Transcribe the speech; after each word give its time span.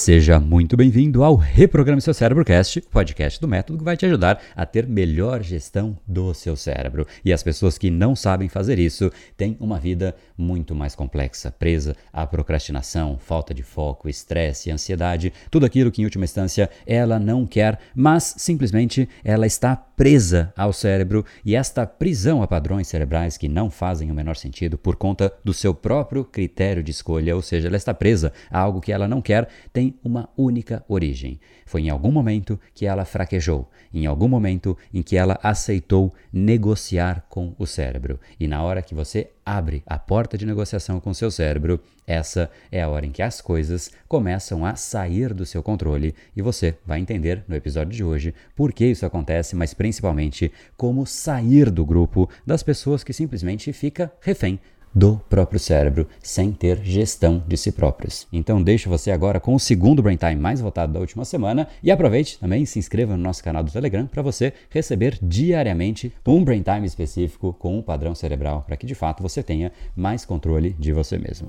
Seja 0.00 0.40
muito 0.40 0.78
bem-vindo 0.78 1.22
ao 1.22 1.36
Reprograme 1.36 2.00
Seu 2.00 2.14
Cérebro 2.14 2.42
Cast, 2.42 2.80
podcast 2.90 3.38
do 3.38 3.46
método 3.46 3.80
que 3.80 3.84
vai 3.84 3.98
te 3.98 4.06
ajudar 4.06 4.40
a 4.56 4.64
ter 4.64 4.86
melhor 4.86 5.42
gestão 5.42 5.94
do 6.08 6.32
seu 6.32 6.56
cérebro. 6.56 7.06
E 7.22 7.30
as 7.34 7.42
pessoas 7.42 7.76
que 7.76 7.90
não 7.90 8.16
sabem 8.16 8.48
fazer 8.48 8.78
isso 8.78 9.12
têm 9.36 9.58
uma 9.60 9.78
vida 9.78 10.16
muito 10.38 10.74
mais 10.74 10.94
complexa, 10.94 11.50
presa 11.50 11.94
à 12.10 12.26
procrastinação, 12.26 13.18
falta 13.18 13.52
de 13.52 13.62
foco, 13.62 14.08
estresse, 14.08 14.70
ansiedade, 14.70 15.34
tudo 15.50 15.66
aquilo 15.66 15.90
que 15.90 16.00
em 16.00 16.06
última 16.06 16.24
instância 16.24 16.70
ela 16.86 17.18
não 17.18 17.44
quer, 17.44 17.78
mas 17.94 18.36
simplesmente 18.38 19.06
ela 19.22 19.46
está 19.46 19.76
presa 19.76 20.50
ao 20.56 20.72
cérebro 20.72 21.26
e 21.44 21.54
esta 21.54 21.86
prisão 21.86 22.42
a 22.42 22.46
padrões 22.46 22.88
cerebrais 22.88 23.36
que 23.36 23.50
não 23.50 23.68
fazem 23.68 24.10
o 24.10 24.14
menor 24.14 24.34
sentido 24.34 24.78
por 24.78 24.96
conta 24.96 25.30
do 25.44 25.52
seu 25.52 25.74
próprio 25.74 26.24
critério 26.24 26.82
de 26.82 26.90
escolha, 26.90 27.36
ou 27.36 27.42
seja, 27.42 27.68
ela 27.68 27.76
está 27.76 27.92
presa 27.92 28.32
a 28.50 28.58
algo 28.58 28.80
que 28.80 28.92
ela 28.92 29.06
não 29.06 29.20
quer, 29.20 29.46
tem 29.74 29.89
uma 30.02 30.28
única 30.36 30.84
origem. 30.88 31.40
Foi 31.66 31.82
em 31.82 31.90
algum 31.90 32.10
momento 32.10 32.58
que 32.74 32.86
ela 32.86 33.04
fraquejou, 33.04 33.68
em 33.92 34.06
algum 34.06 34.28
momento 34.28 34.76
em 34.92 35.02
que 35.02 35.16
ela 35.16 35.38
aceitou 35.42 36.12
negociar 36.32 37.24
com 37.28 37.54
o 37.58 37.66
cérebro. 37.66 38.20
E 38.38 38.46
na 38.46 38.62
hora 38.62 38.82
que 38.82 38.94
você 38.94 39.30
abre 39.44 39.82
a 39.86 39.98
porta 39.98 40.38
de 40.38 40.46
negociação 40.46 41.00
com 41.00 41.12
seu 41.12 41.30
cérebro, 41.30 41.80
essa 42.06 42.50
é 42.70 42.82
a 42.82 42.88
hora 42.88 43.06
em 43.06 43.12
que 43.12 43.22
as 43.22 43.40
coisas 43.40 43.90
começam 44.06 44.64
a 44.64 44.74
sair 44.74 45.32
do 45.32 45.46
seu 45.46 45.62
controle 45.62 46.14
e 46.36 46.42
você 46.42 46.76
vai 46.84 47.00
entender 47.00 47.44
no 47.48 47.56
episódio 47.56 47.92
de 47.92 48.04
hoje 48.04 48.34
por 48.54 48.72
que 48.72 48.86
isso 48.86 49.06
acontece, 49.06 49.56
mas 49.56 49.74
principalmente 49.74 50.52
como 50.76 51.06
sair 51.06 51.70
do 51.70 51.84
grupo 51.84 52.28
das 52.46 52.62
pessoas 52.62 53.02
que 53.02 53.12
simplesmente 53.12 53.72
fica 53.72 54.12
refém 54.20 54.60
do 54.94 55.20
próprio 55.28 55.58
cérebro 55.58 56.06
sem 56.22 56.52
ter 56.52 56.82
gestão 56.82 57.42
de 57.46 57.56
si 57.56 57.72
próprios. 57.72 58.26
Então 58.32 58.62
deixo 58.62 58.88
você 58.88 59.10
agora 59.10 59.40
com 59.40 59.54
o 59.54 59.60
segundo 59.60 60.02
Brain 60.02 60.16
Time 60.16 60.36
mais 60.36 60.60
votado 60.60 60.92
da 60.92 61.00
última 61.00 61.24
semana 61.24 61.68
e 61.82 61.90
aproveite 61.90 62.38
também 62.38 62.66
se 62.66 62.78
inscreva 62.78 63.16
no 63.16 63.22
nosso 63.22 63.42
canal 63.42 63.62
do 63.62 63.72
Telegram 63.72 64.06
para 64.06 64.22
você 64.22 64.52
receber 64.68 65.18
diariamente 65.22 66.12
um 66.26 66.44
Brain 66.44 66.62
Time 66.62 66.86
específico 66.86 67.52
com 67.58 67.78
um 67.78 67.82
padrão 67.82 68.14
cerebral 68.14 68.62
para 68.66 68.76
que 68.76 68.86
de 68.86 68.94
fato 68.94 69.22
você 69.22 69.42
tenha 69.42 69.72
mais 69.94 70.24
controle 70.24 70.74
de 70.78 70.92
você 70.92 71.18
mesmo. 71.18 71.48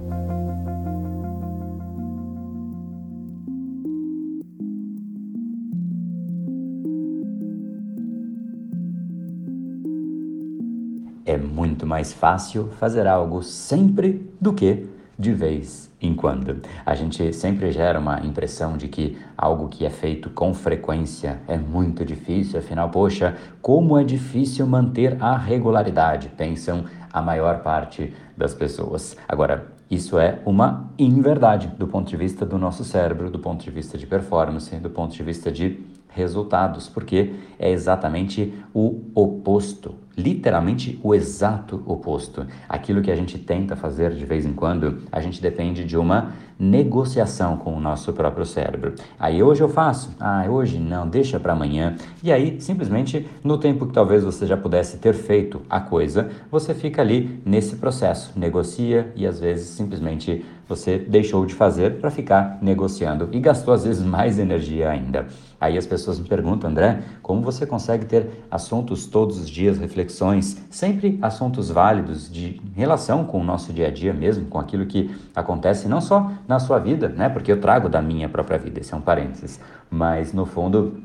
É 11.31 11.37
muito 11.37 11.87
mais 11.87 12.11
fácil 12.11 12.67
fazer 12.77 13.07
algo 13.07 13.41
sempre 13.41 14.29
do 14.41 14.51
que 14.51 14.85
de 15.17 15.31
vez 15.31 15.89
em 16.01 16.13
quando. 16.13 16.61
A 16.85 16.93
gente 16.93 17.31
sempre 17.31 17.71
gera 17.71 17.97
uma 17.97 18.19
impressão 18.19 18.75
de 18.75 18.89
que 18.89 19.17
algo 19.37 19.69
que 19.69 19.85
é 19.85 19.89
feito 19.89 20.29
com 20.31 20.53
frequência 20.53 21.39
é 21.47 21.57
muito 21.57 22.03
difícil, 22.03 22.59
afinal, 22.59 22.89
poxa, 22.89 23.37
como 23.61 23.97
é 23.97 24.03
difícil 24.03 24.67
manter 24.67 25.15
a 25.23 25.37
regularidade, 25.37 26.27
pensam 26.35 26.83
a 27.13 27.21
maior 27.21 27.59
parte 27.59 28.13
das 28.35 28.53
pessoas. 28.53 29.15
Agora, 29.25 29.67
isso 29.89 30.19
é 30.19 30.39
uma 30.45 30.91
inverdade 30.99 31.67
do 31.67 31.87
ponto 31.87 32.09
de 32.09 32.17
vista 32.17 32.45
do 32.45 32.57
nosso 32.57 32.83
cérebro, 32.83 33.31
do 33.31 33.39
ponto 33.39 33.63
de 33.63 33.71
vista 33.71 33.97
de 33.97 34.05
performance, 34.05 34.75
do 34.75 34.89
ponto 34.89 35.15
de 35.15 35.23
vista 35.23 35.49
de 35.49 35.79
resultados, 36.13 36.89
porque 36.89 37.33
é 37.57 37.71
exatamente 37.71 38.53
o 38.73 39.01
oposto, 39.15 39.95
literalmente 40.17 40.99
o 41.03 41.13
exato 41.15 41.81
oposto. 41.85 42.45
Aquilo 42.67 43.01
que 43.01 43.11
a 43.11 43.15
gente 43.15 43.37
tenta 43.37 43.75
fazer 43.75 44.13
de 44.13 44.25
vez 44.25 44.45
em 44.45 44.53
quando, 44.53 45.03
a 45.11 45.19
gente 45.21 45.41
depende 45.41 45.83
de 45.83 45.97
uma 45.97 46.33
negociação 46.61 47.57
com 47.57 47.73
o 47.73 47.79
nosso 47.79 48.13
próprio 48.13 48.45
cérebro. 48.45 48.93
Aí 49.19 49.41
hoje 49.41 49.61
eu 49.61 49.69
faço, 49.69 50.15
ah, 50.19 50.45
hoje 50.47 50.77
não, 50.77 51.09
deixa 51.09 51.39
para 51.39 51.53
amanhã. 51.53 51.95
E 52.21 52.31
aí, 52.31 52.61
simplesmente, 52.61 53.27
no 53.43 53.57
tempo 53.57 53.87
que 53.87 53.93
talvez 53.93 54.23
você 54.23 54.45
já 54.45 54.55
pudesse 54.55 54.97
ter 54.97 55.15
feito 55.15 55.63
a 55.67 55.79
coisa, 55.79 56.29
você 56.51 56.75
fica 56.75 57.01
ali 57.01 57.41
nesse 57.43 57.77
processo, 57.77 58.31
negocia 58.35 59.11
e 59.15 59.25
às 59.25 59.39
vezes 59.39 59.69
simplesmente 59.69 60.45
você 60.69 60.97
deixou 60.97 61.45
de 61.45 61.53
fazer 61.53 61.99
para 61.99 62.09
ficar 62.09 62.57
negociando 62.61 63.27
e 63.33 63.39
gastou 63.39 63.73
às 63.73 63.83
vezes 63.83 64.05
mais 64.05 64.39
energia 64.39 64.89
ainda. 64.89 65.27
Aí 65.59 65.77
as 65.77 65.85
pessoas 65.85 66.17
me 66.17 66.27
perguntam, 66.27 66.69
André, 66.69 67.01
como 67.21 67.41
você 67.41 67.65
consegue 67.65 68.05
ter 68.05 68.45
assuntos 68.49 69.05
todos 69.05 69.37
os 69.37 69.49
dias, 69.49 69.77
reflexões, 70.01 70.57
sempre 70.69 71.19
assuntos 71.21 71.69
válidos 71.69 72.31
de 72.31 72.59
relação 72.75 73.23
com 73.23 73.39
o 73.39 73.43
nosso 73.43 73.71
dia 73.71 73.87
a 73.87 73.91
dia 73.91 74.13
mesmo, 74.13 74.45
com 74.47 74.59
aquilo 74.59 74.85
que 74.85 75.15
acontece 75.35 75.87
não 75.87 76.01
só 76.01 76.31
na 76.47 76.59
sua 76.59 76.79
vida, 76.79 77.07
né? 77.07 77.29
Porque 77.29 77.51
eu 77.51 77.61
trago 77.61 77.87
da 77.87 78.01
minha 78.01 78.27
própria 78.27 78.57
vida, 78.57 78.79
esse 78.79 78.93
é 78.93 78.97
um 78.97 79.01
parênteses, 79.01 79.59
mas 79.89 80.33
no 80.33 80.45
fundo 80.45 81.01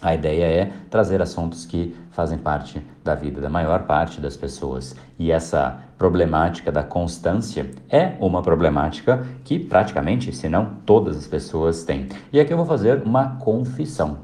a 0.00 0.14
ideia 0.14 0.44
é 0.44 0.72
trazer 0.90 1.22
assuntos 1.22 1.64
que 1.64 1.96
fazem 2.10 2.38
parte 2.38 2.80
da 3.02 3.14
vida 3.14 3.40
da 3.40 3.48
maior 3.48 3.84
parte 3.84 4.20
das 4.20 4.36
pessoas. 4.36 4.94
E 5.18 5.32
essa 5.32 5.78
problemática 5.96 6.70
da 6.70 6.82
constância 6.82 7.70
é 7.88 8.12
uma 8.20 8.42
problemática 8.42 9.26
que 9.42 9.58
praticamente, 9.58 10.34
se 10.34 10.48
não 10.48 10.76
todas 10.84 11.16
as 11.16 11.26
pessoas 11.26 11.82
têm. 11.82 12.08
E 12.30 12.38
aqui 12.38 12.52
eu 12.52 12.58
vou 12.58 12.66
fazer 12.66 13.02
uma 13.04 13.36
confissão. 13.36 14.18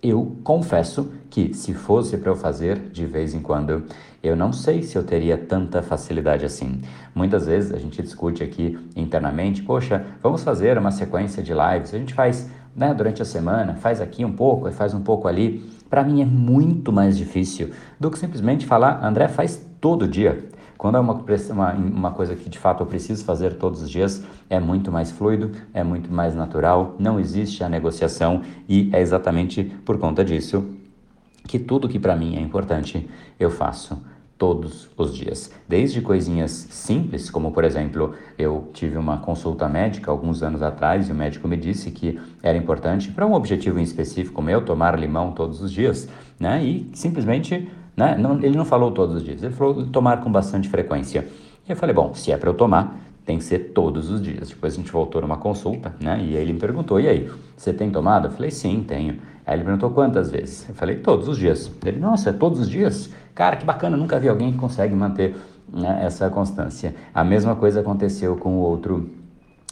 Eu 0.00 0.36
confesso 0.44 1.10
que, 1.28 1.52
se 1.52 1.74
fosse 1.74 2.16
para 2.16 2.30
eu 2.30 2.36
fazer 2.36 2.78
de 2.90 3.04
vez 3.04 3.34
em 3.34 3.40
quando, 3.40 3.82
eu 4.22 4.36
não 4.36 4.52
sei 4.52 4.82
se 4.82 4.96
eu 4.96 5.02
teria 5.02 5.36
tanta 5.36 5.82
facilidade 5.82 6.44
assim. 6.44 6.80
Muitas 7.12 7.46
vezes 7.46 7.72
a 7.72 7.78
gente 7.78 8.00
discute 8.00 8.44
aqui 8.44 8.78
internamente, 8.94 9.60
poxa, 9.60 10.06
vamos 10.22 10.44
fazer 10.44 10.78
uma 10.78 10.92
sequência 10.92 11.42
de 11.42 11.52
lives. 11.52 11.92
A 11.92 11.98
gente 11.98 12.14
faz 12.14 12.48
né, 12.76 12.94
durante 12.94 13.22
a 13.22 13.24
semana, 13.24 13.74
faz 13.74 14.00
aqui 14.00 14.24
um 14.24 14.32
pouco, 14.32 14.70
faz 14.70 14.94
um 14.94 15.02
pouco 15.02 15.26
ali. 15.26 15.68
Para 15.90 16.04
mim 16.04 16.22
é 16.22 16.24
muito 16.24 16.92
mais 16.92 17.18
difícil 17.18 17.70
do 17.98 18.08
que 18.08 18.20
simplesmente 18.20 18.66
falar, 18.66 19.04
André, 19.04 19.26
faz 19.26 19.60
todo 19.80 20.06
dia. 20.06 20.47
Quando 20.78 20.96
é 20.96 21.00
uma, 21.00 21.12
uma, 21.50 21.72
uma 21.72 22.10
coisa 22.12 22.36
que 22.36 22.48
de 22.48 22.58
fato 22.58 22.84
eu 22.84 22.86
preciso 22.86 23.24
fazer 23.24 23.54
todos 23.54 23.82
os 23.82 23.90
dias, 23.90 24.22
é 24.48 24.60
muito 24.60 24.92
mais 24.92 25.10
fluido, 25.10 25.50
é 25.74 25.82
muito 25.82 26.10
mais 26.10 26.36
natural, 26.36 26.94
não 27.00 27.18
existe 27.18 27.64
a 27.64 27.68
negociação 27.68 28.42
e 28.68 28.88
é 28.92 29.00
exatamente 29.00 29.64
por 29.84 29.98
conta 29.98 30.24
disso 30.24 30.64
que 31.48 31.58
tudo 31.58 31.88
que 31.88 31.98
para 31.98 32.14
mim 32.14 32.36
é 32.36 32.40
importante 32.40 33.08
eu 33.40 33.50
faço 33.50 34.00
todos 34.38 34.88
os 34.96 35.12
dias. 35.12 35.50
Desde 35.66 36.00
coisinhas 36.00 36.52
simples, 36.70 37.28
como 37.28 37.50
por 37.50 37.64
exemplo, 37.64 38.14
eu 38.38 38.70
tive 38.72 38.96
uma 38.96 39.18
consulta 39.18 39.68
médica 39.68 40.12
alguns 40.12 40.44
anos 40.44 40.62
atrás 40.62 41.08
e 41.08 41.12
o 41.12 41.14
médico 41.14 41.48
me 41.48 41.56
disse 41.56 41.90
que 41.90 42.20
era 42.40 42.56
importante 42.56 43.10
para 43.10 43.26
um 43.26 43.34
objetivo 43.34 43.80
em 43.80 43.82
específico 43.82 44.40
meu 44.40 44.64
tomar 44.64 44.96
limão 44.96 45.32
todos 45.32 45.60
os 45.60 45.72
dias, 45.72 46.08
né? 46.38 46.62
E 46.62 46.88
simplesmente, 46.94 47.68
né? 47.98 48.16
Não, 48.16 48.36
ele 48.36 48.56
não 48.56 48.64
falou 48.64 48.92
todos 48.92 49.16
os 49.16 49.24
dias, 49.24 49.42
ele 49.42 49.52
falou 49.52 49.84
tomar 49.86 50.18
com 50.18 50.30
bastante 50.30 50.68
frequência. 50.68 51.26
E 51.68 51.72
eu 51.72 51.76
falei, 51.76 51.92
bom, 51.92 52.14
se 52.14 52.30
é 52.30 52.36
para 52.36 52.48
eu 52.48 52.54
tomar, 52.54 52.96
tem 53.26 53.38
que 53.38 53.44
ser 53.44 53.72
todos 53.74 54.08
os 54.08 54.22
dias. 54.22 54.50
Depois 54.50 54.72
a 54.72 54.76
gente 54.76 54.92
voltou 54.92 55.20
numa 55.20 55.36
consulta, 55.36 55.92
né? 56.00 56.16
E 56.22 56.36
aí 56.36 56.42
ele 56.42 56.52
me 56.52 56.60
perguntou: 56.60 57.00
e 57.00 57.08
aí, 57.08 57.28
você 57.56 57.72
tem 57.74 57.90
tomado? 57.90 58.28
Eu 58.28 58.30
falei: 58.30 58.52
sim, 58.52 58.84
tenho. 58.86 59.18
Aí 59.44 59.56
ele 59.56 59.64
perguntou 59.64 59.90
quantas 59.90 60.30
vezes? 60.30 60.66
Eu 60.68 60.76
falei: 60.76 60.96
todos 60.96 61.28
os 61.28 61.36
dias. 61.36 61.70
Ele: 61.84 61.98
nossa, 61.98 62.30
é 62.30 62.32
todos 62.32 62.60
os 62.60 62.70
dias? 62.70 63.10
Cara, 63.34 63.56
que 63.56 63.66
bacana, 63.66 63.96
nunca 63.96 64.18
vi 64.18 64.28
alguém 64.28 64.52
que 64.52 64.58
consegue 64.58 64.94
manter 64.94 65.36
né, 65.70 66.00
essa 66.04 66.30
constância. 66.30 66.94
A 67.12 67.22
mesma 67.24 67.54
coisa 67.54 67.80
aconteceu 67.80 68.36
com 68.36 68.54
o 68.54 68.60
outro, 68.60 69.10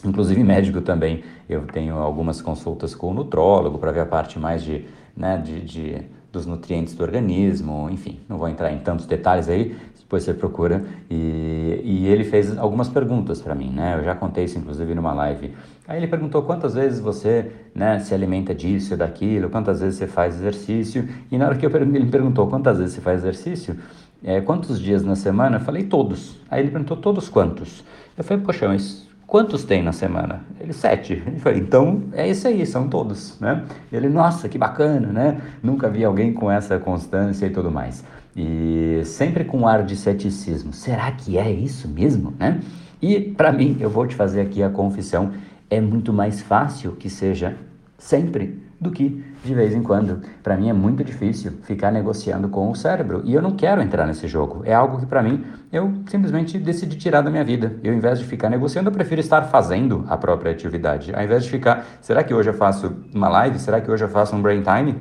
inclusive 0.05 0.43
médico 0.45 0.83
também. 0.83 1.23
Eu 1.49 1.63
tenho 1.63 1.97
algumas 1.97 2.43
consultas 2.43 2.95
com 2.95 3.13
o 3.13 3.15
nutrólogo 3.15 3.79
para 3.79 3.93
ver 3.93 4.01
a 4.01 4.07
parte 4.07 4.39
mais 4.39 4.63
de, 4.63 4.85
né, 5.17 5.39
de, 5.39 5.61
de 5.63 6.16
dos 6.37 6.47
nutrientes 6.47 6.95
do 6.95 7.03
organismo, 7.03 7.89
enfim, 7.91 8.21
não 8.29 8.37
vou 8.37 8.49
entrar 8.49 8.71
em 8.71 8.79
tantos 8.79 9.07
detalhes 9.07 9.49
aí, 9.49 9.75
depois 9.99 10.23
você 10.23 10.35
procura. 10.35 10.85
E, 11.11 11.81
e 11.83 12.07
ele 12.07 12.25
fez 12.25 12.57
algumas 12.59 12.89
perguntas 12.89 13.41
para 13.41 13.55
mim, 13.55 13.71
né? 13.71 13.97
Eu 13.99 14.05
já 14.05 14.15
contei 14.15 14.45
isso 14.45 14.59
inclusive 14.59 14.95
numa 14.95 15.13
live. 15.15 15.53
Aí 15.89 15.99
ele 15.99 16.07
perguntou 16.07 16.43
quantas 16.43 16.75
vezes 16.75 17.01
você 17.01 17.51
né, 17.75 17.99
se 18.01 18.13
alimenta 18.15 18.55
disso 18.55 18.95
e 18.95 18.97
daquilo, 18.97 19.49
quantas 19.49 19.81
vezes 19.81 19.99
você 19.99 20.07
faz 20.07 20.37
exercício. 20.37 21.09
E 21.31 21.39
na 21.39 21.47
hora 21.47 21.57
que 21.57 21.65
eu, 21.65 21.75
ele 21.75 22.07
perguntou 22.07 22.47
quantas 22.47 22.79
vezes 22.79 22.95
você 22.95 23.01
faz 23.01 23.21
exercício, 23.21 23.77
é, 24.23 24.41
quantos 24.41 24.79
dias 24.81 25.03
na 25.03 25.17
semana, 25.17 25.57
eu 25.57 25.61
falei 25.61 25.85
todos. 25.85 26.37
Aí 26.51 26.61
ele 26.61 26.71
perguntou 26.71 26.97
todos 26.97 27.29
quantos. 27.29 27.83
Eu 28.17 28.25
falei, 28.25 28.43
poxa, 28.45 28.69
mas 28.69 29.06
quantos 29.27 29.65
tem 29.65 29.83
na 29.83 29.93
semana? 29.93 30.41
Ele, 30.61 30.73
sete. 30.73 31.23
Eu 31.27 31.41
falei, 31.41 31.61
então 31.61 32.05
é 32.13 32.29
isso 32.29 32.47
aí, 32.47 32.65
são 32.65 32.89
todos, 32.89 33.39
né? 33.41 33.65
Ele, 33.93 34.09
nossa, 34.09 34.49
que 34.49 34.57
bacana, 34.57 35.09
né? 35.09 35.41
Nunca 35.63 35.89
vi 35.89 36.05
alguém 36.05 36.33
com 36.33 36.51
essa 36.51 36.79
constância 36.79 37.47
e 37.47 37.51
tudo 37.51 37.71
mais. 37.71 38.05
E 38.37 39.03
sempre 39.05 39.45
com 39.45 39.67
ar 39.67 39.83
de 39.83 39.97
ceticismo. 39.97 40.73
Será 40.73 41.11
que 41.11 41.39
é 41.39 41.51
isso 41.51 41.89
mesmo, 41.89 42.35
né? 42.39 42.61
E 43.01 43.21
para 43.21 43.53
mim, 43.53 43.77
eu 43.81 43.91
vou 43.91 44.07
te 44.07 44.15
fazer 44.15 44.41
aqui 44.41 44.63
a 44.63 44.71
confissão, 44.71 45.33
é 45.69 45.81
muito 45.81 46.13
mais 46.13 46.41
fácil 46.41 46.93
que 46.93 47.11
seja 47.11 47.57
sempre 47.99 48.66
do 48.81 48.91
que 48.91 49.25
de 49.45 49.55
vez 49.55 49.75
em 49.75 49.83
quando. 49.83 50.21
Para 50.43 50.57
mim 50.57 50.69
é 50.69 50.73
muito 50.73 51.03
difícil 51.03 51.53
ficar 51.63 51.91
negociando 51.91 52.49
com 52.49 52.71
o 52.71 52.75
cérebro 52.75 53.23
e 53.25 53.35
eu 53.35 53.41
não 53.41 53.53
quero 53.53 53.81
entrar 53.81 54.07
nesse 54.07 54.29
jogo. 54.29 54.63
É 54.65 54.75
algo 54.75 54.99
que 54.99 55.07
para 55.07 55.23
mim 55.23 55.45
eu 55.73 55.93
simplesmente 56.09 56.59
decidi 56.59 56.97
tirar 56.97 57.23
da 57.23 57.31
minha 57.31 57.45
vida. 57.45 57.77
Eu, 57.83 57.93
ao 57.93 57.99
invés 57.99 58.19
de 58.19 58.25
ficar 58.25 58.51
negociando, 58.51 58.89
eu 58.89 58.93
prefiro 58.93 59.21
estar 59.21 59.43
fazendo 59.43 60.05
a 60.09 60.17
própria 60.17 60.53
atividade. 60.53 61.15
Ao 61.15 61.23
invés 61.23 61.45
de 61.45 61.51
ficar, 61.51 61.87
será 62.01 62.23
que 62.23 62.35
hoje 62.35 62.51
eu 62.51 62.55
faço 62.55 62.95
uma 63.15 63.29
live? 63.29 63.59
Será 63.59 63.81
que 63.81 63.91
hoje 63.91 64.05
eu 64.05 64.09
faço 64.09 64.37
um 64.37 64.43
brain 64.43 64.63
time? 64.63 64.97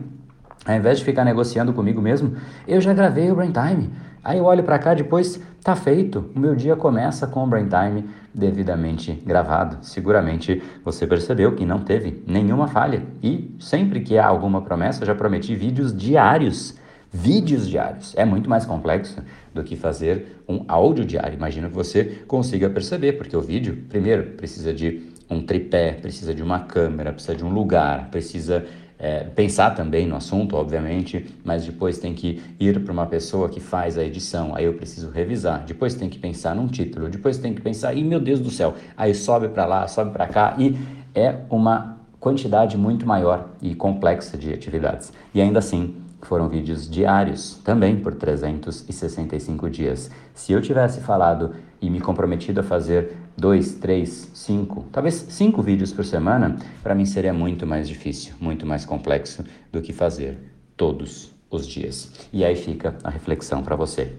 Ao 0.65 0.75
invés 0.75 0.99
de 0.99 1.05
ficar 1.05 1.23
negociando 1.23 1.73
comigo 1.73 2.01
mesmo, 2.01 2.35
eu 2.67 2.81
já 2.81 2.93
gravei 2.93 3.31
o 3.31 3.35
brain 3.35 3.51
time. 3.51 3.91
Aí 4.23 4.39
eu 4.39 4.45
olho 4.45 4.63
para 4.63 4.79
cá, 4.79 4.95
depois 4.95 5.39
tá 5.63 5.75
feito. 5.75 6.31
O 6.35 6.39
meu 6.39 6.55
dia 6.55 6.75
começa 6.75 7.27
com 7.27 7.43
o 7.43 7.47
brain 7.47 7.67
time 7.67 8.09
devidamente 8.35 9.13
gravado. 9.25 9.77
Seguramente 9.81 10.61
você 10.83 11.07
percebeu 11.07 11.55
que 11.55 11.65
não 11.65 11.79
teve 11.79 12.23
nenhuma 12.27 12.67
falha. 12.67 13.03
E 13.23 13.55
sempre 13.59 14.01
que 14.01 14.17
há 14.17 14.27
alguma 14.27 14.61
promessa, 14.61 15.05
já 15.05 15.15
prometi 15.15 15.55
vídeos 15.55 15.95
diários. 15.95 16.77
Vídeos 17.11 17.67
diários. 17.67 18.13
É 18.17 18.25
muito 18.25 18.49
mais 18.49 18.65
complexo 18.65 19.23
do 19.53 19.63
que 19.63 19.77
fazer 19.77 20.41
um 20.47 20.65
áudio 20.67 21.05
diário. 21.05 21.35
Imagino 21.35 21.69
que 21.69 21.75
você 21.75 22.23
consiga 22.27 22.69
perceber, 22.69 23.13
porque 23.13 23.37
o 23.37 23.41
vídeo, 23.41 23.85
primeiro, 23.87 24.31
precisa 24.31 24.73
de 24.73 25.01
um 25.29 25.41
tripé, 25.41 25.93
precisa 25.93 26.33
de 26.33 26.43
uma 26.43 26.59
câmera, 26.59 27.13
precisa 27.13 27.35
de 27.35 27.43
um 27.43 27.49
lugar, 27.49 28.09
precisa 28.09 28.65
é, 28.97 29.23
pensar 29.23 29.71
também 29.71 30.07
no 30.07 30.15
assunto, 30.15 30.55
obviamente, 30.55 31.25
mas 31.43 31.65
depois 31.65 31.97
tem 31.97 32.13
que 32.13 32.41
ir 32.59 32.83
para 32.83 32.93
uma 32.93 33.05
pessoa 33.05 33.49
que 33.49 33.59
faz 33.59 33.97
a 33.97 34.03
edição, 34.03 34.55
aí 34.55 34.65
eu 34.65 34.73
preciso 34.73 35.09
revisar, 35.09 35.63
depois 35.65 35.95
tem 35.95 36.09
que 36.09 36.17
pensar 36.17 36.55
num 36.55 36.67
título, 36.67 37.09
depois 37.09 37.37
tem 37.37 37.53
que 37.53 37.61
pensar, 37.61 37.93
e 37.93 38.03
meu 38.03 38.19
Deus 38.19 38.39
do 38.39 38.49
céu, 38.49 38.73
aí 38.95 39.13
sobe 39.13 39.49
para 39.49 39.65
lá, 39.65 39.87
sobe 39.87 40.11
para 40.11 40.27
cá, 40.27 40.55
e 40.57 40.77
é 41.13 41.35
uma 41.49 41.97
quantidade 42.19 42.77
muito 42.77 43.05
maior 43.05 43.49
e 43.61 43.75
complexa 43.75 44.37
de 44.37 44.53
atividades. 44.53 45.13
E 45.33 45.41
ainda 45.41 45.59
assim, 45.59 45.95
foram 46.25 46.49
vídeos 46.49 46.89
diários, 46.89 47.59
também 47.63 47.97
por 47.97 48.13
365 48.15 49.69
dias. 49.69 50.11
Se 50.33 50.51
eu 50.51 50.61
tivesse 50.61 51.01
falado 51.01 51.55
e 51.81 51.89
me 51.89 52.01
comprometido 52.01 52.59
a 52.59 52.63
fazer 52.63 53.15
dois, 53.37 53.75
três, 53.75 54.31
cinco, 54.33 54.85
talvez 54.91 55.25
cinco 55.29 55.61
vídeos 55.61 55.93
por 55.93 56.03
semana, 56.03 56.57
para 56.81 56.95
mim 56.95 57.05
seria 57.05 57.33
muito 57.33 57.65
mais 57.67 57.87
difícil, 57.87 58.33
muito 58.39 58.65
mais 58.65 58.85
complexo 58.85 59.43
do 59.71 59.81
que 59.81 59.93
fazer 59.93 60.37
todos 60.75 61.33
os 61.49 61.67
dias. 61.67 62.11
E 62.33 62.43
aí 62.43 62.55
fica 62.55 62.95
a 63.03 63.09
reflexão 63.09 63.61
para 63.61 63.75
você. 63.75 64.15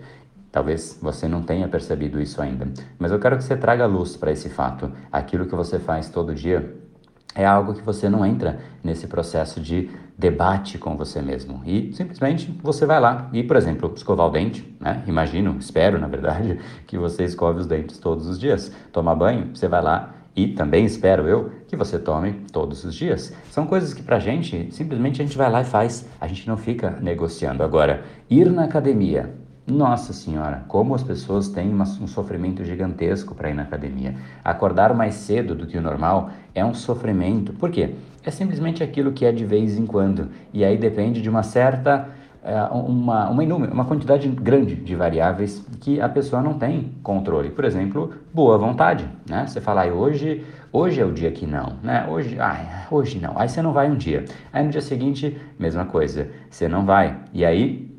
Talvez 0.53 0.99
você 1.03 1.29
não 1.29 1.43
tenha 1.43 1.69
percebido 1.69 2.21
isso 2.21 2.41
ainda, 2.41 2.67
mas 2.99 3.13
eu 3.13 3.19
quero 3.19 3.37
que 3.37 3.45
você 3.45 3.57
traga 3.57 3.85
luz 3.85 4.17
para 4.17 4.33
esse 4.33 4.49
fato. 4.49 4.91
Aquilo 5.13 5.47
que 5.47 5.55
você 5.55 5.79
faz 5.79 6.09
todo 6.09 6.35
dia 6.35 6.75
é 7.37 7.45
algo 7.45 7.75
que 7.75 7.83
você 7.83 8.09
não 8.09 8.25
entra 8.25 8.59
nesse 8.83 9.07
processo 9.07 9.61
de 9.61 9.91
debate 10.17 10.79
com 10.79 10.97
você 10.97 11.21
mesmo. 11.21 11.61
E 11.67 11.93
simplesmente 11.93 12.51
você 12.63 12.87
vai 12.87 12.99
lá 12.99 13.29
e, 13.33 13.43
por 13.43 13.57
exemplo, 13.57 13.93
escovar 13.95 14.27
o 14.27 14.31
dente, 14.31 14.75
né? 14.81 15.03
Imagino, 15.07 15.57
espero, 15.59 15.99
na 15.99 16.07
verdade, 16.07 16.59
que 16.87 16.97
você 16.97 17.25
escove 17.25 17.61
os 17.61 17.67
dentes 17.67 17.99
todos 17.99 18.27
os 18.27 18.39
dias. 18.41 18.73
Tomar 18.91 19.15
banho, 19.15 19.51
você 19.55 19.69
vai 19.69 19.83
lá 19.83 20.15
e 20.35 20.49
também 20.49 20.85
espero 20.85 21.27
eu 21.27 21.51
que 21.67 21.77
você 21.77 21.99
tome 21.99 22.33
todos 22.53 22.85
os 22.85 22.95
dias. 22.95 23.35
São 23.51 23.67
coisas 23.67 23.95
que 23.95 24.03
pra 24.03 24.19
gente, 24.19 24.69
simplesmente 24.71 25.21
a 25.21 25.25
gente 25.25 25.37
vai 25.37 25.51
lá 25.51 25.63
e 25.63 25.65
faz. 25.65 26.07
A 26.21 26.27
gente 26.27 26.47
não 26.47 26.57
fica 26.57 26.99
negociando. 27.01 27.63
Agora, 27.63 28.05
ir 28.29 28.51
na 28.51 28.65
academia, 28.65 29.35
nossa 29.67 30.13
Senhora, 30.13 30.63
como 30.69 30.95
as 30.95 31.03
pessoas 31.03 31.49
têm 31.49 31.75
um 31.75 32.07
sofrimento 32.07 32.65
gigantesco 32.65 33.35
para 33.35 33.51
ir 33.51 33.55
na 33.55 33.63
academia. 33.63 34.15
Acordar 34.45 34.95
mais 34.95 35.15
cedo 35.15 35.57
do 35.57 35.67
que 35.67 35.77
o 35.77 35.83
normal 35.83 36.31
é 36.55 36.65
um 36.65 36.73
sofrimento. 36.73 37.53
Por 37.53 37.71
quê? 37.71 37.95
É 38.25 38.31
simplesmente 38.31 38.83
aquilo 38.83 39.13
que 39.13 39.25
é 39.25 39.33
de 39.33 39.45
vez 39.45 39.77
em 39.77 39.85
quando. 39.85 40.29
E 40.53 40.65
aí 40.65 40.79
depende 40.79 41.21
de 41.21 41.29
uma 41.29 41.43
certa. 41.43 42.09
É, 42.45 42.63
uma, 42.73 43.29
uma, 43.29 43.43
uma 43.43 43.85
quantidade 43.87 44.29
grande 44.29 44.77
de 44.77 44.95
variáveis 44.95 45.67
que 45.81 46.01
a 46.01 46.09
pessoa 46.09 46.41
não 46.41 46.55
tem 46.55 46.93
controle. 47.03 47.51
Por 47.51 47.65
exemplo, 47.65 48.15
boa 48.33 48.57
vontade. 48.57 49.05
Né? 49.29 49.49
Você 49.49 49.61
fala, 49.61 49.85
hoje, 49.87 50.45
hoje 50.73 51.01
é 51.01 51.05
o 51.05 51.11
dia 51.13 51.33
que 51.33 51.45
não. 51.45 51.73
Né? 51.83 52.07
Hoje, 52.09 52.39
ai, 52.39 52.87
hoje 52.89 53.19
não. 53.19 53.37
Aí 53.37 53.49
você 53.49 53.61
não 53.61 53.73
vai 53.73 53.91
um 53.91 53.97
dia. 53.97 54.27
Aí 54.53 54.65
no 54.65 54.71
dia 54.71 54.81
seguinte, 54.81 55.37
mesma 55.59 55.87
coisa. 55.87 56.29
Você 56.49 56.69
não 56.69 56.87
vai. 56.87 57.19
E 57.33 57.45
aí 57.45 57.93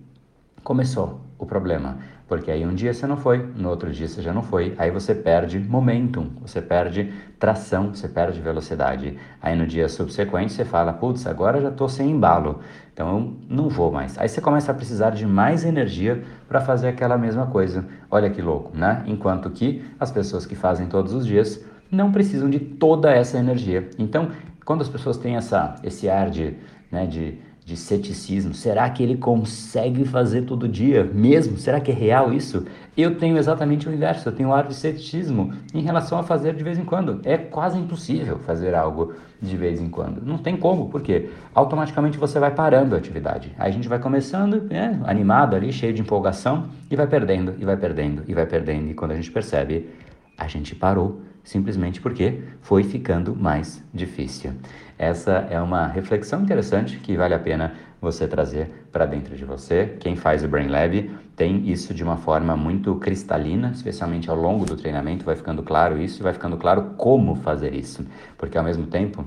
começou 0.64 1.27
o 1.38 1.46
problema. 1.46 1.98
Porque 2.28 2.52
aí 2.52 2.66
um 2.66 2.74
dia 2.74 2.94
você 2.94 3.08
não 3.08 3.16
foi, 3.16 3.38
no 3.56 3.70
outro 3.70 3.92
dia 3.92 4.08
você 4.08 4.22
já 4.22 4.34
não 4.34 4.44
foi, 4.44 4.76
aí 4.78 4.92
você 4.92 5.16
perde 5.16 5.60
momentum, 5.60 6.30
você 6.42 6.62
perde 6.62 7.14
tração, 7.40 7.94
você 7.94 8.08
perde 8.08 8.42
velocidade. 8.42 9.18
Aí 9.42 9.56
no 9.56 9.66
dia 9.66 9.88
subsequente 9.88 10.52
você 10.52 10.66
fala, 10.66 10.92
putz, 10.92 11.26
agora 11.26 11.62
já 11.62 11.70
estou 11.70 11.88
sem 11.88 12.12
embalo, 12.12 12.60
então 12.94 13.10
eu 13.18 13.38
não 13.50 13.70
vou 13.70 13.92
mais. 13.92 14.18
Aí 14.18 14.28
você 14.28 14.42
começa 14.42 14.72
a 14.72 14.76
precisar 14.76 15.12
de 15.12 15.26
mais 15.26 15.64
energia 15.64 16.22
para 16.50 16.60
fazer 16.60 16.90
aquela 16.90 17.18
mesma 17.18 17.46
coisa. 17.46 17.86
Olha 18.12 18.30
que 18.30 18.42
louco, 18.42 18.76
né? 18.76 19.04
Enquanto 19.06 19.50
que 19.50 19.86
as 19.98 20.12
pessoas 20.12 20.46
que 20.46 20.56
fazem 20.56 20.88
todos 20.88 21.14
os 21.14 21.26
dias 21.26 21.64
não 21.90 22.12
precisam 22.12 22.50
de 22.50 22.60
toda 22.60 23.10
essa 23.12 23.38
energia. 23.38 23.90
Então, 23.98 24.32
quando 24.66 24.82
as 24.82 24.90
pessoas 24.90 25.16
têm 25.16 25.38
essa, 25.38 25.76
esse 25.82 26.10
ar 26.10 26.30
de, 26.30 26.56
né, 26.92 27.06
de 27.06 27.40
de 27.68 27.76
ceticismo. 27.76 28.54
Será 28.54 28.90
que 28.90 29.04
ele 29.04 29.18
consegue 29.18 30.06
fazer 30.06 30.44
todo 30.44 30.70
dia 30.70 31.04
mesmo? 31.04 31.58
Será 31.58 31.82
que 31.82 31.92
é 31.92 31.94
real 31.94 32.32
isso? 32.32 32.66
Eu 32.96 33.18
tenho 33.18 33.38
exatamente 33.38 33.90
o 33.90 33.94
inverso, 33.94 34.30
eu 34.30 34.32
tenho 34.32 34.54
ar 34.54 34.70
de 34.70 34.74
ceticismo 34.74 35.52
em 35.74 35.82
relação 35.82 36.18
a 36.18 36.24
fazer 36.24 36.56
de 36.56 36.64
vez 36.64 36.80
em 36.80 36.86
quando. 36.86 37.20
É 37.26 37.38
quase 37.38 37.78
impossível 37.78 38.40
fazer 38.40 38.74
algo 38.74 39.16
de 39.42 39.58
vez 39.58 39.82
em 39.82 39.90
quando. 39.90 40.26
Não 40.26 40.38
tem 40.38 40.56
como, 40.56 40.88
porque 40.88 41.30
automaticamente 41.54 42.18
você 42.18 42.40
vai 42.40 42.52
parando 42.52 42.96
a 42.96 42.98
atividade. 42.98 43.54
Aí 43.60 43.70
a 43.70 43.74
gente 43.74 43.90
vai 43.90 44.00
começando, 44.00 44.62
né, 44.62 44.98
animado 45.04 45.54
ali, 45.54 45.74
cheio 45.74 45.94
de 45.94 46.02
empolgação, 46.02 46.70
e 46.90 46.96
vai 46.96 47.06
perdendo, 47.06 47.54
e 47.60 47.66
vai 47.66 47.76
perdendo, 47.76 48.24
e 48.30 48.34
vai 48.34 48.46
perdendo. 48.46 48.92
E 48.92 48.94
quando 48.94 49.12
a 49.12 49.16
gente 49.16 49.30
percebe, 49.30 49.90
a 50.38 50.48
gente 50.48 50.74
parou 50.74 51.20
simplesmente 51.48 52.02
porque 52.02 52.42
foi 52.62 52.84
ficando 52.84 53.34
mais 53.34 53.82
difícil. 53.94 54.52
Essa 55.00 55.48
é 55.50 55.60
uma 55.62 55.88
reflexão 55.88 56.42
interessante 56.42 57.00
que 57.00 57.16
vale 57.16 57.34
a 57.34 57.40
pena 57.40 57.74
você 58.02 58.28
trazer 58.28 58.70
para 58.92 59.06
dentro 59.06 59.34
de 59.34 59.46
você. 59.46 59.96
Quem 60.02 60.18
faz 60.18 60.44
o 60.44 60.48
Brain 60.48 60.68
Lab 60.68 61.10
tem 61.38 61.70
isso 61.70 61.94
de 61.94 62.04
uma 62.04 62.18
forma 62.18 62.58
muito 62.58 62.94
cristalina, 62.96 63.72
especialmente 63.74 64.30
ao 64.30 64.36
longo 64.36 64.66
do 64.66 64.76
treinamento, 64.76 65.24
vai 65.24 65.38
ficando 65.38 65.64
claro 65.64 65.98
isso 65.98 66.20
e 66.20 66.24
vai 66.24 66.34
ficando 66.34 66.58
claro 66.58 66.96
como 66.98 67.36
fazer 67.36 67.74
isso, 67.74 68.06
porque 68.38 68.58
ao 68.58 68.64
mesmo 68.64 68.86
tempo 68.88 69.24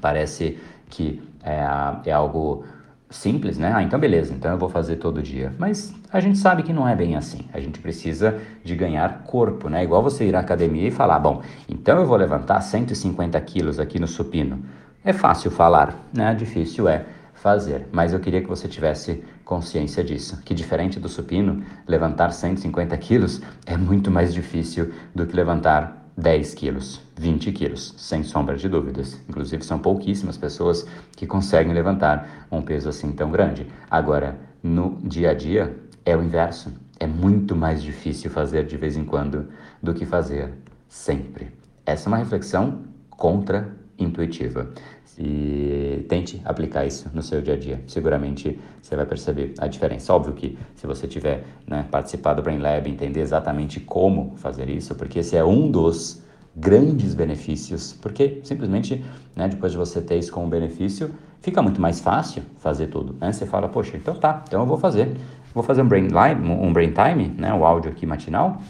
parece 0.00 0.60
que 0.88 1.20
é, 1.42 1.64
é 2.08 2.12
algo 2.12 2.64
simples, 3.12 3.58
né? 3.58 3.72
Ah, 3.74 3.82
então 3.82 3.98
beleza, 4.00 4.34
então 4.34 4.50
eu 4.50 4.58
vou 4.58 4.68
fazer 4.68 4.96
todo 4.96 5.22
dia. 5.22 5.52
Mas 5.58 5.94
a 6.12 6.18
gente 6.20 6.38
sabe 6.38 6.62
que 6.62 6.72
não 6.72 6.88
é 6.88 6.96
bem 6.96 7.14
assim. 7.16 7.40
A 7.52 7.60
gente 7.60 7.78
precisa 7.78 8.40
de 8.64 8.74
ganhar 8.74 9.22
corpo, 9.24 9.68
né? 9.68 9.84
Igual 9.84 10.02
você 10.02 10.26
ir 10.26 10.34
à 10.34 10.40
academia 10.40 10.88
e 10.88 10.90
falar, 10.90 11.18
bom, 11.18 11.42
então 11.68 11.98
eu 11.98 12.06
vou 12.06 12.16
levantar 12.16 12.60
150 12.60 13.40
quilos 13.42 13.78
aqui 13.78 13.98
no 13.98 14.08
supino. 14.08 14.64
É 15.04 15.12
fácil 15.12 15.50
falar, 15.50 15.96
né? 16.12 16.34
Difícil 16.34 16.88
é 16.88 17.04
fazer. 17.34 17.88
Mas 17.92 18.12
eu 18.12 18.20
queria 18.20 18.40
que 18.40 18.48
você 18.48 18.68
tivesse 18.68 19.22
consciência 19.44 20.02
disso, 20.02 20.40
que 20.44 20.54
diferente 20.54 21.00
do 21.00 21.08
supino, 21.08 21.62
levantar 21.86 22.30
150 22.30 22.96
quilos 22.98 23.42
é 23.66 23.76
muito 23.76 24.10
mais 24.10 24.32
difícil 24.32 24.92
do 25.14 25.26
que 25.26 25.34
levantar 25.34 26.01
10 26.16 26.54
quilos, 26.54 27.00
20 27.16 27.52
quilos, 27.52 27.94
sem 27.96 28.22
sombra 28.22 28.56
de 28.56 28.68
dúvidas. 28.68 29.20
Inclusive, 29.28 29.64
são 29.64 29.78
pouquíssimas 29.78 30.36
pessoas 30.36 30.86
que 31.16 31.26
conseguem 31.26 31.72
levantar 31.72 32.46
um 32.50 32.62
peso 32.62 32.88
assim 32.88 33.12
tão 33.12 33.30
grande. 33.30 33.66
Agora, 33.90 34.38
no 34.62 34.98
dia 35.02 35.30
a 35.30 35.34
dia, 35.34 35.76
é 36.04 36.16
o 36.16 36.22
inverso. 36.22 36.72
É 37.00 37.06
muito 37.06 37.56
mais 37.56 37.82
difícil 37.82 38.30
fazer 38.30 38.66
de 38.66 38.76
vez 38.76 38.96
em 38.96 39.04
quando 39.04 39.48
do 39.82 39.94
que 39.94 40.06
fazer 40.06 40.52
sempre. 40.88 41.50
Essa 41.84 42.08
é 42.08 42.10
uma 42.10 42.18
reflexão 42.18 42.82
contra-intuitiva. 43.10 44.70
E 45.18 46.04
tente 46.08 46.40
aplicar 46.44 46.86
isso 46.86 47.10
no 47.12 47.22
seu 47.22 47.42
dia 47.42 47.54
a 47.54 47.56
dia. 47.58 47.80
Seguramente 47.86 48.58
você 48.80 48.96
vai 48.96 49.04
perceber 49.04 49.54
a 49.58 49.66
diferença. 49.66 50.12
Óbvio 50.12 50.32
que 50.32 50.58
se 50.74 50.86
você 50.86 51.06
tiver 51.06 51.44
né, 51.66 51.86
participado 51.90 52.40
do 52.40 52.44
Brain 52.44 52.58
Lab, 52.58 52.88
entender 52.88 53.20
exatamente 53.20 53.78
como 53.78 54.34
fazer 54.36 54.68
isso, 54.70 54.94
porque 54.94 55.18
esse 55.18 55.36
é 55.36 55.44
um 55.44 55.70
dos 55.70 56.22
grandes 56.54 57.14
benefícios, 57.14 57.92
porque 57.94 58.40
simplesmente 58.44 59.04
né, 59.34 59.48
depois 59.48 59.72
de 59.72 59.78
você 59.78 60.00
ter 60.00 60.18
isso 60.18 60.32
como 60.32 60.46
benefício, 60.46 61.10
fica 61.40 61.62
muito 61.62 61.80
mais 61.80 62.00
fácil 62.00 62.42
fazer 62.58 62.88
tudo. 62.88 63.16
Né? 63.20 63.32
Você 63.32 63.46
fala, 63.46 63.68
poxa, 63.68 63.96
então 63.96 64.14
tá, 64.14 64.42
então 64.46 64.60
eu 64.60 64.66
vou 64.66 64.78
fazer. 64.78 65.16
Vou 65.54 65.62
fazer 65.62 65.82
um 65.82 65.88
Brain, 65.88 66.08
Live, 66.08 66.40
um 66.42 66.72
brain 66.72 66.92
Time, 66.92 67.34
né, 67.36 67.52
o 67.52 67.64
áudio 67.64 67.90
aqui 67.90 68.06
matinal. 68.06 68.62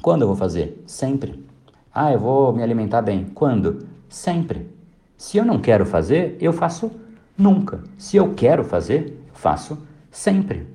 Quando 0.00 0.22
eu 0.22 0.28
vou 0.28 0.36
fazer? 0.36 0.82
Sempre. 0.86 1.44
Ah, 1.92 2.12
eu 2.12 2.18
vou 2.18 2.52
me 2.52 2.62
alimentar 2.62 3.02
bem. 3.02 3.26
Quando? 3.34 3.86
Sempre. 4.08 4.81
Se 5.22 5.38
eu 5.38 5.44
não 5.44 5.60
quero 5.60 5.86
fazer, 5.86 6.36
eu 6.40 6.52
faço 6.52 6.90
nunca. 7.38 7.78
Se 7.96 8.16
eu 8.16 8.34
quero 8.34 8.64
fazer, 8.64 9.22
faço 9.32 9.78
sempre. 10.10 10.66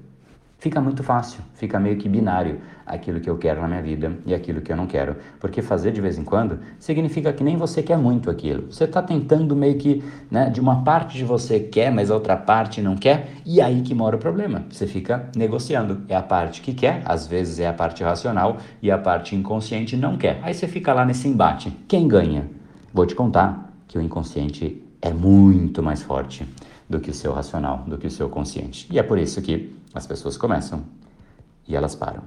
Fica 0.57 0.79
muito 0.79 1.03
fácil, 1.03 1.41
fica 1.55 1.77
meio 1.77 1.97
que 1.97 2.07
binário 2.07 2.61
aquilo 2.85 3.19
que 3.19 3.29
eu 3.29 3.37
quero 3.37 3.61
na 3.61 3.67
minha 3.67 3.81
vida 3.81 4.13
e 4.25 4.33
aquilo 4.33 4.61
que 4.61 4.71
eu 4.71 4.77
não 4.77 4.87
quero. 4.87 5.17
Porque 5.37 5.61
fazer 5.61 5.91
de 5.91 5.99
vez 5.99 6.17
em 6.17 6.23
quando 6.23 6.59
significa 6.79 7.33
que 7.33 7.43
nem 7.43 7.57
você 7.57 7.83
quer 7.83 7.97
muito 7.97 8.29
aquilo. 8.29 8.71
Você 8.71 8.85
está 8.85 9.01
tentando 9.01 9.53
meio 9.53 9.77
que, 9.77 10.01
né, 10.31 10.49
de 10.49 10.61
uma 10.61 10.81
parte 10.81 11.17
de 11.17 11.25
você 11.25 11.59
quer, 11.59 11.91
mas 11.91 12.09
a 12.09 12.13
outra 12.13 12.37
parte 12.37 12.81
não 12.81 12.95
quer, 12.95 13.31
e 13.45 13.59
aí 13.59 13.81
que 13.81 13.93
mora 13.93 14.15
o 14.15 14.19
problema. 14.19 14.63
Você 14.69 14.87
fica 14.87 15.29
negociando. 15.35 16.03
É 16.07 16.15
a 16.15 16.23
parte 16.23 16.61
que 16.61 16.73
quer, 16.73 17.01
às 17.03 17.27
vezes 17.27 17.59
é 17.59 17.67
a 17.67 17.73
parte 17.73 18.01
racional, 18.01 18.59
e 18.81 18.89
a 18.89 18.97
parte 18.97 19.35
inconsciente 19.35 19.97
não 19.97 20.15
quer. 20.15 20.39
Aí 20.41 20.53
você 20.53 20.69
fica 20.69 20.93
lá 20.93 21.03
nesse 21.03 21.27
embate. 21.27 21.69
Quem 21.85 22.07
ganha? 22.07 22.49
Vou 22.93 23.05
te 23.05 23.13
contar 23.13 23.67
que 23.87 23.97
o 23.97 24.01
inconsciente 24.01 24.83
é 25.01 25.13
muito 25.13 25.81
mais 25.81 26.01
forte 26.01 26.47
do 26.89 26.99
que 26.99 27.11
o 27.11 27.13
seu 27.13 27.33
racional, 27.33 27.83
do 27.87 27.97
que 27.97 28.07
o 28.07 28.11
seu 28.11 28.29
consciente. 28.29 28.87
E 28.91 28.99
é 28.99 29.03
por 29.03 29.17
isso 29.17 29.41
que 29.41 29.75
as 29.93 30.05
pessoas 30.05 30.37
começam 30.37 30.83
e 31.67 31.75
elas 31.75 31.95
param. 31.95 32.23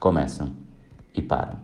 Começam 0.00 0.52
e 1.14 1.22
param. 1.22 1.56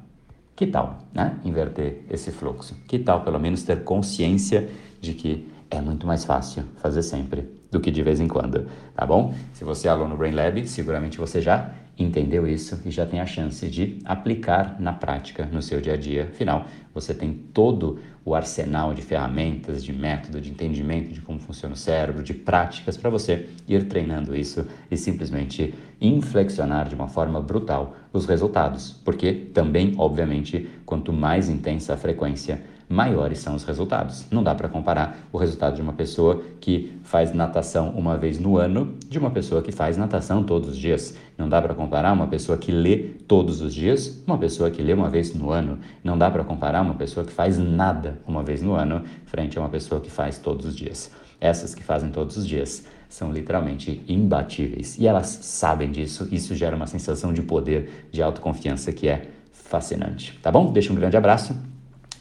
Que 0.57 0.67
tal, 0.67 0.99
né? 1.13 1.39
Inverter 1.45 2.05
esse 2.09 2.31
fluxo. 2.31 2.75
Que 2.87 2.99
tal, 2.99 3.23
pelo 3.23 3.41
menos, 3.41 3.63
ter 3.63 3.83
consciência 3.83 4.71
de 5.01 5.15
que 5.15 5.49
é 5.71 5.81
muito 5.81 6.07
mais 6.07 6.25
fácil 6.25 6.65
fazer 6.77 7.03
sempre 7.03 7.49
do 7.75 7.81
que 7.81 7.91
de 7.91 8.03
vez 8.05 8.21
em 8.21 8.29
quando, 8.29 8.69
tá 8.95 9.05
bom? 9.05 9.35
Se 9.53 9.65
você 9.65 9.89
é 9.89 9.91
aluno 9.91 10.17
Brain 10.17 10.31
Lab, 10.31 10.67
seguramente 10.69 11.19
você 11.19 11.41
já 11.41 11.73
entendeu 11.99 12.47
isso 12.47 12.81
e 12.85 12.91
já 12.91 13.05
tem 13.05 13.21
a 13.21 13.27
chance 13.27 13.69
de 13.69 13.99
aplicar 14.05 14.77
na 14.81 14.93
prática 14.93 15.49
no 15.51 15.61
seu 15.61 15.81
dia 15.81 15.95
a 15.95 15.97
dia. 15.97 16.29
Afinal, 16.33 16.67
você 16.95 17.13
tem 17.13 17.33
todo 17.33 17.99
o 18.25 18.33
arsenal 18.33 18.95
de 18.95 19.03
ferramentas, 19.03 19.83
de 19.83 19.93
método, 19.93 20.41
de 20.41 20.51
entendimento 20.51 21.13
de 21.13 21.21
como 21.21 21.41
funciona 21.41 21.75
o 21.75 21.77
cérebro, 21.77 22.23
de 22.23 22.33
práticas 22.33 22.97
para 22.97 23.11
você 23.11 23.49
ir 23.67 23.89
treinando 23.89 24.37
isso 24.37 24.65
e 24.89 24.97
simplesmente 24.97 25.75
inflexionar 26.01 26.89
de 26.89 26.95
uma 26.95 27.09
forma 27.09 27.41
brutal 27.41 27.97
os 28.13 28.25
resultados. 28.25 28.93
Porque 29.05 29.33
também, 29.33 29.95
obviamente, 29.99 30.69
quanto 30.87 31.13
mais 31.13 31.49
intensa 31.49 31.95
a 31.95 31.97
frequência, 31.97 32.63
maiores 32.89 33.39
são 33.39 33.55
os 33.55 33.65
resultados. 33.65 34.27
Não 34.31 34.43
dá 34.43 34.55
para 34.55 34.69
comparar 34.69 35.19
o 35.33 35.39
resultado 35.39 35.77
de 35.77 35.83
uma 35.83 35.93
pessoa 35.93 36.43
que 36.61 36.93
faz 37.03 37.33
natação 37.33 37.91
uma 37.91 38.17
vez 38.17 38.39
no 38.39 38.57
ano 38.57 38.95
de 39.09 39.19
uma 39.19 39.31
pessoa 39.31 39.63
que 39.63 39.73
faz 39.73 39.97
natação 39.97 40.43
todos 40.43 40.71
os 40.71 40.77
dias. 40.77 41.17
Não 41.37 41.49
dá 41.49 41.61
para 41.61 41.75
comparar 41.75 42.13
uma 42.13 42.27
pessoa 42.27 42.57
que 42.57 42.71
lê 42.71 42.99
todos 43.27 43.61
os 43.61 43.75
dias 43.75 44.23
uma 44.27 44.39
pessoa 44.39 44.71
que 44.71 44.83
lê 44.83 44.93
uma 44.93 45.09
vez 45.09 45.35
no 45.35 45.51
ano. 45.51 45.79
Não 46.03 46.17
dá 46.17 46.31
para 46.31 46.45
comparar 46.45 46.83
uma 46.83 46.95
pessoa 46.95 47.25
que 47.25 47.33
faz 47.33 47.59
nada 47.59 48.21
uma 48.27 48.43
vez 48.43 48.63
no 48.63 48.75
ano 48.75 49.03
frente 49.27 49.59
a 49.59 49.61
uma 49.61 49.69
pessoa 49.69 50.01
que 50.01 50.11
faz 50.11 50.39
todos 50.39 50.67
os 50.67 50.77
dias. 50.77 51.11
Essas 51.41 51.75
que 51.75 51.83
fazem 51.83 52.11
todos 52.11 52.37
os 52.37 52.47
dias 52.47 52.87
são 53.09 53.31
literalmente 53.31 54.03
imbatíveis 54.09 54.99
e 54.99 55.07
elas 55.07 55.27
sabem 55.43 55.91
disso. 55.91 56.29
Isso 56.33 56.55
gera 56.55 56.75
uma 56.75 56.87
sensação 56.87 57.33
de 57.33 57.43
poder, 57.43 58.09
de 58.11 58.23
autoconfiança 58.23 58.93
que 58.93 59.09
é 59.09 59.29
fascinante. 59.53 60.39
Tá 60.43 60.51
bom? 60.51 60.73
Deixa 60.73 60.93
um 60.93 60.97
grande 60.97 61.17
abraço 61.17 61.55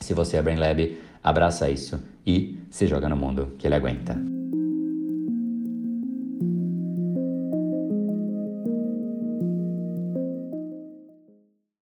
se 0.04 0.14
você 0.14 0.38
é 0.38 0.42
Brain 0.42 0.58
Lab, 0.58 1.02
abraça 1.24 1.70
isso 1.70 2.00
e 2.28 2.60
se 2.70 2.86
joga 2.86 3.08
no 3.08 3.16
mundo 3.16 3.56
que 3.58 3.66
ele 3.66 3.76
aguenta. 3.76 4.43